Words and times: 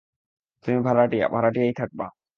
তুমি 0.65 0.79
ভাড়াটিয়া, 0.87 1.25
ভাড়াটিয়াই 1.27 1.73
থাকবা। 1.73 2.05